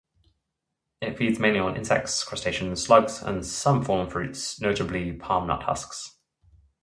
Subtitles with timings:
[0.99, 6.15] It feeds mainly on insects, crustaceans, slugs and some fallen fruits, notably palm-nut husks.